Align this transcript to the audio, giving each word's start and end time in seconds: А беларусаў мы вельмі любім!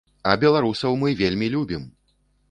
А 0.29 0.31
беларусаў 0.43 0.95
мы 1.01 1.11
вельмі 1.19 1.49
любім! 1.57 1.83